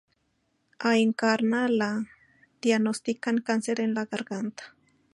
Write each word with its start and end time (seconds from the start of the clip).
A 0.89 0.91
Encarna 1.01 1.61
le 1.79 1.91
diagnostican 2.63 3.37
cáncer 3.41 3.79
en 3.81 3.93
la 3.93 4.05
garganta. 4.07 4.63